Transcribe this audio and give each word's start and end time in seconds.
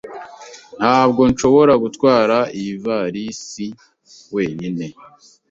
Ntabwo 0.79 1.21
nshobora 1.31 1.73
gutwara 1.83 2.37
iyi 2.59 2.71
ivalisi 2.77 3.65
wenyine 4.35 4.85